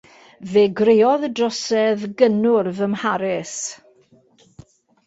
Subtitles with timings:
[0.53, 3.55] Fe greodd y drosedd gynnwrf ym Mharis.